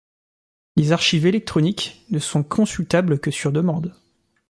[0.77, 3.93] Les archives électroniques ne sont consultables que sur demande.